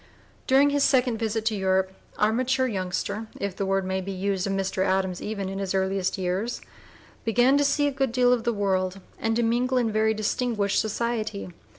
During 0.47 0.71
his 0.71 0.83
second 0.83 1.17
visit 1.19 1.45
to 1.45 1.55
Europe, 1.55 1.91
our 2.17 2.33
mature 2.33 2.65
youngster 2.65 3.27
if 3.39 3.55
the 3.55 3.67
word 3.67 3.85
may 3.85 4.01
be 4.01 4.11
used 4.11 4.47
of 4.47 4.53
Mr. 4.53 4.83
Adams 4.83 5.21
even 5.21 5.47
in 5.47 5.59
his 5.59 5.75
earliest 5.75 6.17
years 6.17 6.59
began 7.23 7.55
to 7.59 7.63
see 7.63 7.85
a 7.85 7.91
good 7.91 8.11
deal 8.11 8.33
of 8.33 8.43
the 8.43 8.51
world 8.51 8.99
and 9.19 9.35
to 9.35 9.43
mingle 9.43 9.77
in 9.77 9.91
very 9.91 10.15
distinguished 10.15 10.79
society. 10.81 11.49